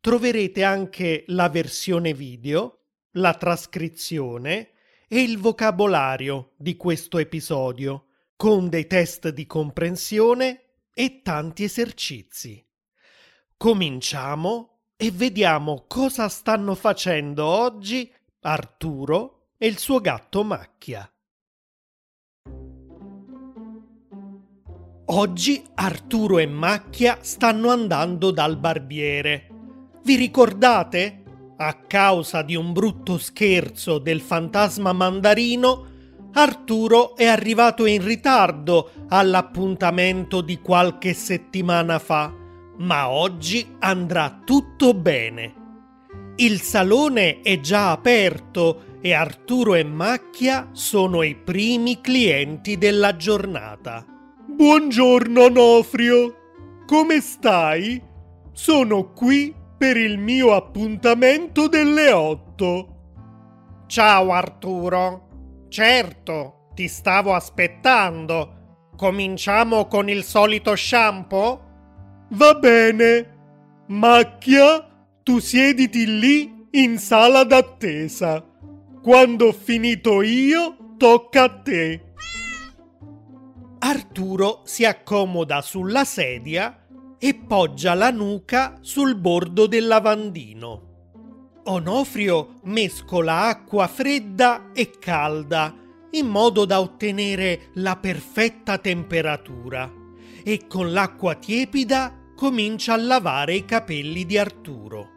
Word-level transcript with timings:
troverete 0.00 0.62
anche 0.62 1.24
la 1.28 1.48
versione 1.48 2.14
video, 2.14 2.84
la 3.12 3.34
trascrizione 3.34 4.70
e 5.08 5.22
il 5.22 5.38
vocabolario 5.38 6.52
di 6.56 6.76
questo 6.76 7.18
episodio, 7.18 8.06
con 8.36 8.68
dei 8.68 8.86
test 8.86 9.30
di 9.30 9.46
comprensione 9.46 10.62
e 10.94 11.22
tanti 11.22 11.64
esercizi. 11.64 12.64
Cominciamo 13.56 14.82
e 14.96 15.10
vediamo 15.10 15.84
cosa 15.88 16.28
stanno 16.28 16.74
facendo 16.74 17.44
oggi 17.44 18.12
Arturo 18.40 19.50
e 19.58 19.66
il 19.66 19.78
suo 19.78 20.00
gatto 20.00 20.44
Macchia. 20.44 21.10
Oggi 25.10 25.64
Arturo 25.74 26.38
e 26.38 26.46
Macchia 26.46 27.18
stanno 27.22 27.70
andando 27.70 28.30
dal 28.30 28.58
barbiere 28.58 29.47
vi 30.04 30.16
ricordate? 30.16 31.22
A 31.56 31.74
causa 31.86 32.42
di 32.42 32.54
un 32.54 32.72
brutto 32.72 33.18
scherzo 33.18 33.98
del 33.98 34.20
fantasma 34.20 34.92
mandarino, 34.92 35.86
Arturo 36.32 37.16
è 37.16 37.26
arrivato 37.26 37.84
in 37.84 38.04
ritardo 38.04 38.90
all'appuntamento 39.08 40.40
di 40.40 40.60
qualche 40.60 41.14
settimana 41.14 41.98
fa, 41.98 42.32
ma 42.78 43.08
oggi 43.08 43.66
andrà 43.80 44.42
tutto 44.44 44.94
bene. 44.94 45.54
Il 46.36 46.60
salone 46.60 47.40
è 47.40 47.58
già 47.58 47.90
aperto 47.90 48.84
e 49.00 49.12
Arturo 49.12 49.74
e 49.74 49.82
Macchia 49.82 50.68
sono 50.72 51.22
i 51.22 51.34
primi 51.34 52.00
clienti 52.00 52.78
della 52.78 53.16
giornata. 53.16 54.04
Buongiorno 54.46 55.42
Onofrio, 55.42 56.34
come 56.86 57.20
stai? 57.20 58.00
Sono 58.52 59.12
qui 59.12 59.54
per 59.78 59.96
il 59.96 60.18
mio 60.18 60.54
appuntamento 60.54 61.68
delle 61.68 62.10
otto. 62.10 62.96
Ciao 63.86 64.32
Arturo. 64.32 65.66
Certo, 65.68 66.70
ti 66.74 66.88
stavo 66.88 67.32
aspettando. 67.32 68.90
Cominciamo 68.96 69.86
con 69.86 70.10
il 70.10 70.24
solito 70.24 70.74
shampoo? 70.74 72.26
Va 72.30 72.54
bene. 72.54 73.36
Macchia, 73.86 74.84
tu 75.22 75.38
siediti 75.38 76.18
lì 76.18 76.66
in 76.72 76.98
sala 76.98 77.44
d'attesa. 77.44 78.44
Quando 79.00 79.46
ho 79.46 79.52
finito 79.52 80.22
io, 80.22 80.96
tocca 80.96 81.44
a 81.44 81.60
te. 81.60 82.02
Arturo 83.78 84.62
si 84.64 84.84
accomoda 84.84 85.62
sulla 85.62 86.04
sedia 86.04 86.76
e 87.18 87.34
poggia 87.34 87.94
la 87.94 88.10
nuca 88.10 88.78
sul 88.80 89.16
bordo 89.16 89.66
del 89.66 89.86
lavandino. 89.86 90.86
Onofrio 91.64 92.60
mescola 92.64 93.48
acqua 93.48 93.86
fredda 93.88 94.70
e 94.72 94.90
calda 94.98 95.74
in 96.12 96.26
modo 96.26 96.64
da 96.64 96.80
ottenere 96.80 97.70
la 97.74 97.96
perfetta 97.96 98.78
temperatura 98.78 99.92
e 100.42 100.66
con 100.66 100.92
l'acqua 100.92 101.34
tiepida 101.34 102.32
comincia 102.34 102.94
a 102.94 102.96
lavare 102.96 103.54
i 103.54 103.64
capelli 103.64 104.24
di 104.24 104.38
Arturo. 104.38 105.16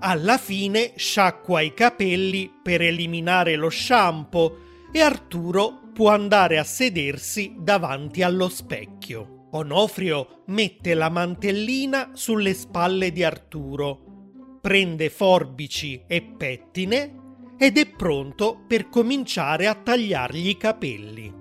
Alla 0.00 0.38
fine 0.38 0.92
sciacqua 0.96 1.60
i 1.60 1.74
capelli 1.74 2.50
per 2.62 2.80
eliminare 2.80 3.56
lo 3.56 3.68
shampoo 3.68 4.58
e 4.92 5.00
Arturo 5.00 5.80
può 5.92 6.10
andare 6.10 6.58
a 6.58 6.64
sedersi 6.64 7.56
davanti 7.58 8.22
allo 8.22 8.48
specchio. 8.48 9.43
Onofrio 9.56 10.42
mette 10.46 10.94
la 10.94 11.08
mantellina 11.08 12.10
sulle 12.14 12.54
spalle 12.54 13.12
di 13.12 13.22
Arturo, 13.22 14.58
prende 14.60 15.10
forbici 15.10 16.02
e 16.08 16.22
pettine 16.22 17.22
ed 17.56 17.78
è 17.78 17.86
pronto 17.86 18.64
per 18.66 18.88
cominciare 18.88 19.68
a 19.68 19.74
tagliargli 19.76 20.48
i 20.48 20.56
capelli. 20.56 21.32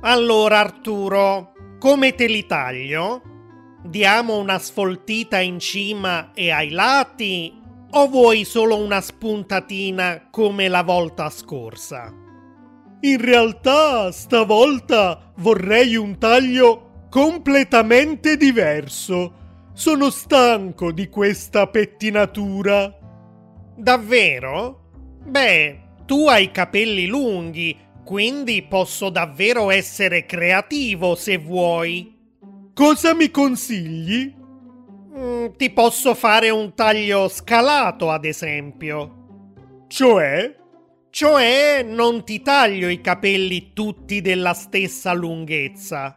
Allora 0.00 0.60
Arturo, 0.60 1.52
come 1.78 2.14
te 2.14 2.26
li 2.26 2.46
taglio? 2.46 3.20
Diamo 3.84 4.38
una 4.38 4.58
sfoltita 4.58 5.38
in 5.38 5.58
cima 5.58 6.32
e 6.32 6.50
ai 6.50 6.70
lati 6.70 7.52
o 7.90 8.08
vuoi 8.08 8.44
solo 8.44 8.78
una 8.78 9.02
spuntatina 9.02 10.28
come 10.30 10.66
la 10.68 10.82
volta 10.82 11.28
scorsa? 11.28 12.10
In 13.02 13.20
realtà 13.20 14.10
stavolta 14.12 15.32
vorrei 15.36 15.96
un 15.96 16.16
taglio 16.16 16.86
completamente 17.12 18.38
diverso. 18.38 19.34
Sono 19.74 20.08
stanco 20.08 20.92
di 20.92 21.10
questa 21.10 21.66
pettinatura. 21.66 22.90
Davvero? 23.76 25.18
Beh, 25.22 25.80
tu 26.06 26.26
hai 26.28 26.50
capelli 26.50 27.04
lunghi, 27.04 27.76
quindi 28.02 28.62
posso 28.62 29.10
davvero 29.10 29.70
essere 29.70 30.24
creativo 30.24 31.14
se 31.14 31.36
vuoi. 31.36 32.16
Cosa 32.72 33.12
mi 33.12 33.30
consigli? 33.30 34.34
Mm, 35.14 35.48
ti 35.58 35.68
posso 35.68 36.14
fare 36.14 36.48
un 36.48 36.72
taglio 36.74 37.28
scalato, 37.28 38.10
ad 38.10 38.24
esempio. 38.24 39.84
Cioè? 39.86 40.56
Cioè, 41.10 41.84
non 41.86 42.24
ti 42.24 42.40
taglio 42.40 42.88
i 42.88 43.02
capelli 43.02 43.74
tutti 43.74 44.22
della 44.22 44.54
stessa 44.54 45.12
lunghezza. 45.12 46.16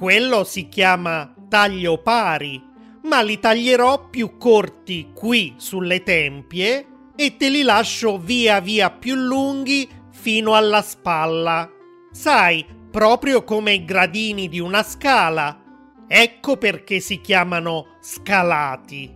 Quello 0.00 0.44
si 0.44 0.70
chiama 0.70 1.30
taglio 1.50 1.98
pari, 1.98 2.58
ma 3.02 3.20
li 3.20 3.38
taglierò 3.38 4.08
più 4.08 4.38
corti 4.38 5.10
qui 5.14 5.56
sulle 5.58 6.02
tempie 6.02 6.86
e 7.14 7.36
te 7.36 7.50
li 7.50 7.60
lascio 7.60 8.16
via 8.16 8.60
via 8.60 8.90
più 8.90 9.14
lunghi 9.14 9.86
fino 10.10 10.54
alla 10.54 10.80
spalla. 10.80 11.70
Sai, 12.10 12.64
proprio 12.90 13.44
come 13.44 13.74
i 13.74 13.84
gradini 13.84 14.48
di 14.48 14.58
una 14.58 14.82
scala. 14.82 15.62
Ecco 16.08 16.56
perché 16.56 16.98
si 17.00 17.20
chiamano 17.20 17.98
scalati. 18.00 19.14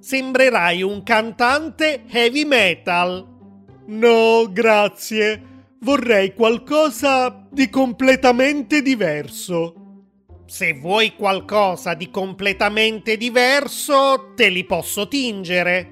Sembrerai 0.00 0.82
un 0.82 1.02
cantante 1.02 2.04
heavy 2.08 2.46
metal. 2.46 3.28
No, 3.88 4.50
grazie. 4.50 5.66
Vorrei 5.80 6.32
qualcosa 6.32 7.46
di 7.50 7.68
completamente 7.68 8.80
diverso. 8.80 9.83
Se 10.46 10.74
vuoi 10.74 11.14
qualcosa 11.14 11.94
di 11.94 12.10
completamente 12.10 13.16
diverso, 13.16 14.32
te 14.34 14.50
li 14.50 14.64
posso 14.64 15.08
tingere. 15.08 15.90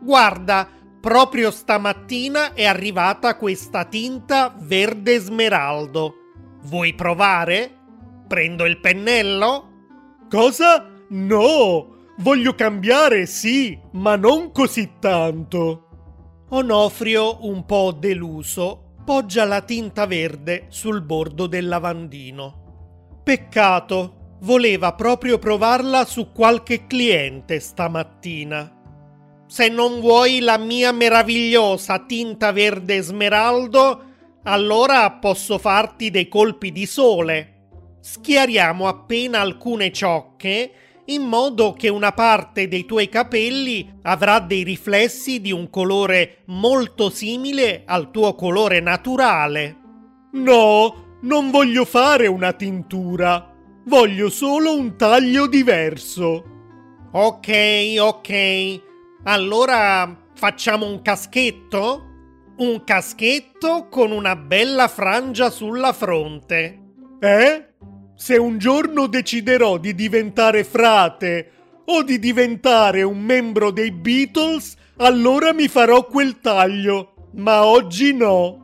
Guarda, 0.00 0.68
proprio 1.00 1.50
stamattina 1.50 2.54
è 2.54 2.64
arrivata 2.64 3.36
questa 3.36 3.84
tinta 3.84 4.54
verde 4.58 5.18
smeraldo. 5.18 6.14
Vuoi 6.62 6.94
provare? 6.94 7.70
Prendo 8.26 8.64
il 8.64 8.80
pennello? 8.80 9.70
Cosa? 10.30 10.90
No! 11.10 11.92
Voglio 12.18 12.54
cambiare, 12.54 13.26
sì, 13.26 13.78
ma 13.92 14.16
non 14.16 14.50
così 14.50 14.92
tanto. 14.98 15.88
Onofrio, 16.50 17.44
un 17.44 17.66
po' 17.66 17.92
deluso, 17.92 18.94
poggia 19.04 19.44
la 19.44 19.60
tinta 19.60 20.06
verde 20.06 20.66
sul 20.68 21.02
bordo 21.02 21.46
del 21.46 21.66
lavandino. 21.66 22.63
Peccato, 23.24 24.36
voleva 24.40 24.92
proprio 24.92 25.38
provarla 25.38 26.04
su 26.04 26.30
qualche 26.30 26.86
cliente 26.86 27.58
stamattina. 27.58 28.70
Se 29.46 29.68
non 29.68 30.00
vuoi 30.00 30.40
la 30.40 30.58
mia 30.58 30.92
meravigliosa 30.92 32.00
tinta 32.00 32.52
verde 32.52 33.00
smeraldo, 33.00 34.04
allora 34.42 35.10
posso 35.12 35.56
farti 35.56 36.10
dei 36.10 36.28
colpi 36.28 36.70
di 36.70 36.84
sole. 36.84 37.52
Schiariamo 37.98 38.86
appena 38.86 39.40
alcune 39.40 39.90
ciocche 39.90 40.72
in 41.06 41.22
modo 41.22 41.72
che 41.72 41.88
una 41.88 42.12
parte 42.12 42.68
dei 42.68 42.84
tuoi 42.84 43.08
capelli 43.08 44.00
avrà 44.02 44.38
dei 44.38 44.64
riflessi 44.64 45.40
di 45.40 45.50
un 45.50 45.70
colore 45.70 46.42
molto 46.48 47.08
simile 47.08 47.84
al 47.86 48.10
tuo 48.10 48.34
colore 48.34 48.80
naturale. 48.80 49.76
No, 50.32 51.03
non 51.24 51.50
voglio 51.50 51.84
fare 51.84 52.26
una 52.26 52.52
tintura, 52.52 53.52
voglio 53.84 54.30
solo 54.30 54.74
un 54.74 54.96
taglio 54.96 55.46
diverso. 55.46 56.44
Ok, 57.12 57.96
ok. 57.98 58.80
Allora 59.24 60.22
Facciamo 60.36 60.86
un 60.86 61.00
caschetto? 61.00 62.10
Un 62.56 62.82
caschetto 62.84 63.88
con 63.88 64.10
una 64.10 64.34
bella 64.36 64.88
frangia 64.88 65.48
sulla 65.48 65.92
fronte. 65.92 66.80
Eh? 67.20 67.68
Se 68.16 68.36
un 68.36 68.58
giorno 68.58 69.06
deciderò 69.06 69.78
di 69.78 69.94
diventare 69.94 70.64
frate 70.64 71.50
o 71.86 72.02
di 72.02 72.18
diventare 72.18 73.02
un 73.02 73.20
membro 73.20 73.70
dei 73.70 73.92
Beatles, 73.92 74.76
allora 74.96 75.52
mi 75.52 75.68
farò 75.68 76.04
quel 76.04 76.40
taglio, 76.40 77.30
ma 77.34 77.64
oggi 77.64 78.12
no. 78.12 78.63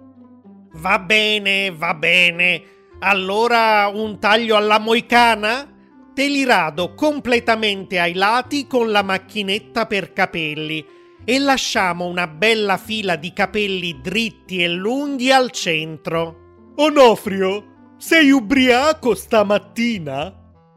Va 0.73 0.99
bene, 0.99 1.71
va 1.71 1.95
bene. 1.95 2.63
Allora 3.01 3.91
un 3.93 4.19
taglio 4.19 4.57
alla 4.57 4.79
moicana? 4.79 5.67
Te 6.15 6.29
li 6.29 6.45
rado 6.45 6.95
completamente 6.95 7.99
ai 7.99 8.15
lati 8.15 8.67
con 8.67 8.91
la 8.91 9.03
macchinetta 9.03 9.87
per 9.87 10.13
capelli 10.13 10.85
e 11.25 11.39
lasciamo 11.39 12.07
una 12.07 12.27
bella 12.27 12.77
fila 12.77 13.17
di 13.17 13.33
capelli 13.33 14.01
dritti 14.01 14.63
e 14.63 14.69
lunghi 14.69 15.31
al 15.31 15.51
centro. 15.51 16.73
Onofrio, 16.77 17.95
sei 17.97 18.31
ubriaco 18.31 19.15
stamattina? 19.15 20.35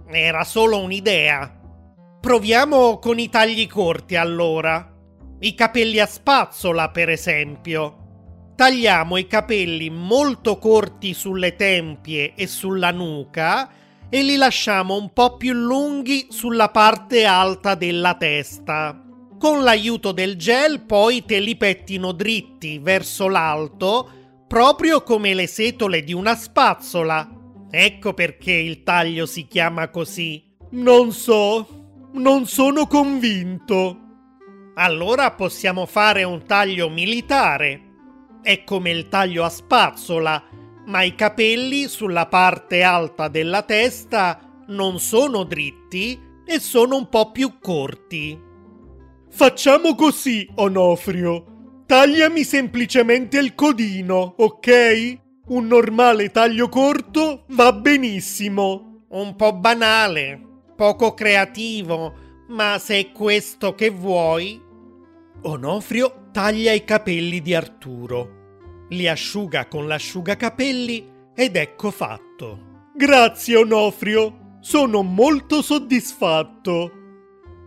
Era 0.07 0.43
solo 0.43 0.79
un'idea. 0.79 1.59
Proviamo 2.19 2.99
con 2.99 3.19
i 3.19 3.29
tagli 3.29 3.67
corti 3.67 4.15
allora. 4.15 4.91
I 5.39 5.55
capelli 5.55 5.99
a 5.99 6.05
spazzola, 6.05 6.89
per 6.89 7.09
esempio. 7.09 8.02
Tagliamo 8.55 9.17
i 9.17 9.25
capelli 9.25 9.89
molto 9.89 10.59
corti 10.59 11.15
sulle 11.15 11.55
tempie 11.55 12.33
e 12.35 12.45
sulla 12.45 12.91
nuca 12.91 13.69
e 14.09 14.21
li 14.21 14.35
lasciamo 14.35 14.95
un 14.95 15.11
po' 15.11 15.37
più 15.37 15.53
lunghi 15.53 16.27
sulla 16.29 16.69
parte 16.69 17.25
alta 17.25 17.73
della 17.73 18.13
testa. 18.13 19.03
Con 19.39 19.63
l'aiuto 19.63 20.11
del 20.11 20.35
gel 20.35 20.81
poi 20.81 21.25
te 21.25 21.39
li 21.39 21.57
pettino 21.57 22.11
dritti 22.11 22.77
verso 22.77 23.27
l'alto, 23.27 24.45
proprio 24.47 25.01
come 25.01 25.33
le 25.33 25.47
setole 25.47 26.03
di 26.03 26.13
una 26.13 26.35
spazzola. 26.35 27.27
Ecco 27.71 28.13
perché 28.13 28.53
il 28.53 28.83
taglio 28.83 29.25
si 29.25 29.47
chiama 29.47 29.89
così. 29.89 30.43
Non 30.73 31.11
so, 31.11 32.11
non 32.13 32.45
sono 32.45 32.85
convinto. 32.85 33.97
Allora 34.75 35.31
possiamo 35.31 35.87
fare 35.87 36.23
un 36.23 36.45
taglio 36.45 36.87
militare. 36.87 37.92
È 38.43 38.65
come 38.65 38.89
il 38.89 39.07
taglio 39.07 39.45
a 39.45 39.49
spazzola, 39.49 40.43
ma 40.87 41.01
i 41.01 41.15
capelli 41.15 41.87
sulla 41.87 42.25
parte 42.27 42.83
alta 42.83 43.29
della 43.29 43.61
testa 43.61 44.65
non 44.67 44.99
sono 44.99 45.45
dritti 45.45 46.19
e 46.45 46.59
sono 46.59 46.97
un 46.97 47.07
po' 47.07 47.31
più 47.31 47.57
corti. 47.59 48.37
Facciamo 49.29 49.95
così, 49.95 50.45
Onofrio. 50.55 51.83
Tagliami 51.85 52.43
semplicemente 52.43 53.39
il 53.39 53.55
codino, 53.55 54.33
ok? 54.37 55.19
Un 55.47 55.67
normale 55.67 56.29
taglio 56.29 56.67
corto 56.67 57.45
va 57.47 57.71
benissimo. 57.71 59.05
Un 59.07 59.35
po' 59.37 59.53
banale, 59.53 60.41
poco 60.75 61.13
creativo, 61.13 62.13
ma 62.49 62.77
se 62.77 62.99
è 62.99 63.11
questo 63.13 63.73
che 63.73 63.89
vuoi. 63.89 64.61
Onofrio 65.45 66.29
taglia 66.31 66.71
i 66.71 66.85
capelli 66.85 67.41
di 67.41 67.53
Arturo, 67.53 68.85
li 68.89 69.09
asciuga 69.09 69.67
con 69.67 69.87
l'asciugacapelli 69.87 71.11
ed 71.35 71.57
ecco 71.57 71.91
fatto. 71.91 72.91
Grazie, 72.95 73.57
Onofrio. 73.57 74.57
Sono 74.61 75.03
molto 75.03 75.61
soddisfatto. 75.61 76.91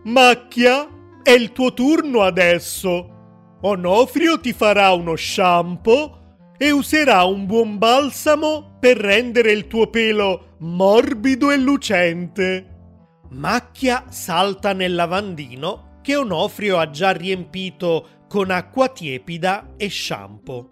Macchia, 0.05 0.87
è 1.21 1.29
il 1.29 1.51
tuo 1.51 1.73
turno 1.73 2.23
adesso. 2.23 3.57
Onofrio 3.61 4.39
ti 4.39 4.53
farà 4.53 4.91
uno 4.93 5.15
shampoo 5.15 6.55
e 6.57 6.71
userà 6.71 7.25
un 7.25 7.45
buon 7.45 7.77
balsamo 7.77 8.77
per 8.79 8.97
rendere 8.97 9.51
il 9.51 9.67
tuo 9.67 9.87
pelo 9.91 10.55
morbido 10.61 11.51
e 11.51 11.57
lucente. 11.57 12.75
Macchia 13.29 14.05
salta 14.09 14.73
nel 14.73 14.95
lavandino 14.95 15.86
che 16.07 16.15
Onofrio 16.15 16.77
ha 16.77 16.89
già 16.89 17.11
riempito 17.11 18.23
con 18.29 18.49
acqua 18.49 18.87
tiepida 18.87 19.73
e 19.75 19.89
shampoo. 19.89 20.69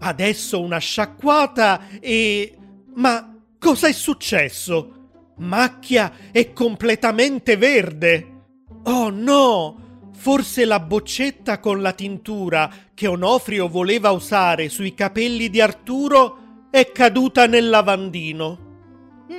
Adesso 0.00 0.60
una 0.60 0.76
sciacquata 0.76 1.88
e... 1.98 2.54
Ma 2.96 3.34
cosa 3.58 3.88
è 3.88 3.92
successo? 3.92 5.30
Macchia 5.38 6.12
è 6.30 6.52
completamente 6.52 7.56
verde. 7.56 8.48
Oh 8.84 9.08
no! 9.08 10.10
Forse 10.12 10.66
la 10.66 10.78
boccetta 10.78 11.58
con 11.58 11.80
la 11.80 11.94
tintura 11.94 12.70
che 12.92 13.06
Onofrio 13.06 13.66
voleva 13.66 14.10
usare 14.10 14.68
sui 14.68 14.92
capelli 14.92 15.48
di 15.48 15.62
Arturo 15.62 16.66
è 16.70 16.92
caduta 16.92 17.46
nel 17.46 17.70
lavandino. 17.70 18.58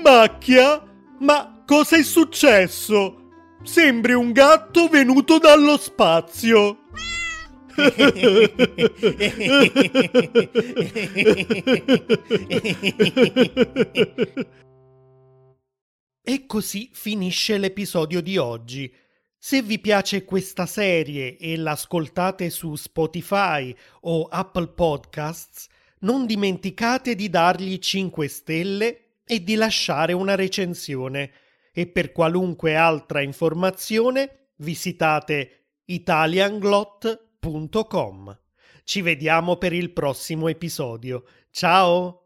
Macchia? 0.02 0.82
Ma 1.20 1.62
cosa 1.64 1.96
è 1.96 2.02
successo? 2.02 3.23
Sembri 3.64 4.14
un 4.14 4.32
gatto 4.32 4.88
venuto 4.88 5.40
dallo 5.40 5.78
spazio. 5.78 6.78
e 16.22 16.46
così 16.46 16.90
finisce 16.94 17.58
l'episodio 17.58 18.22
di 18.22 18.38
oggi. 18.38 18.94
Se 19.38 19.62
vi 19.62 19.80
piace 19.80 20.24
questa 20.24 20.66
serie 20.66 21.38
e 21.38 21.58
l'ascoltate 21.58 22.50
su 22.50 22.76
Spotify 22.76 23.76
o 24.02 24.26
Apple 24.26 24.70
Podcasts, 24.70 25.68
non 26.00 26.26
dimenticate 26.26 27.16
di 27.16 27.30
dargli 27.30 27.78
5 27.78 28.28
stelle 28.28 29.16
e 29.26 29.44
di 29.44 29.56
lasciare 29.56 30.14
una 30.14 30.36
recensione. 30.36 31.32
E 31.74 31.88
per 31.88 32.12
qualunque 32.12 32.76
altra 32.76 33.22
informazione 33.22 34.50
visitate 34.58 35.70
italianglot.com. 35.86 38.40
Ci 38.84 39.02
vediamo 39.02 39.56
per 39.58 39.74
il 39.74 39.92
prossimo 39.92 40.48
episodio. 40.48 41.24
Ciao! 41.50 42.23